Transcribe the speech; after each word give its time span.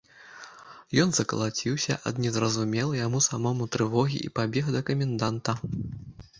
Ён 1.03 1.09
закалаціўся 1.17 1.97
ад 2.11 2.23
незразумелай 2.25 3.03
яму 3.05 3.23
самому 3.29 3.63
трывогі 3.79 4.17
і 4.25 4.33
пабег 4.41 4.75
да 4.77 4.85
каменданта. 4.93 5.59